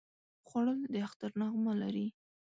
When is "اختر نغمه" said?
1.07-1.73